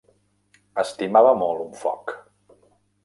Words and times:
Estimava 0.85 1.35
molt 1.43 1.61
un 1.67 1.77
foc. 1.85 2.15